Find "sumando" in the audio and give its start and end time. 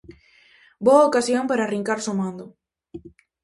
2.01-2.45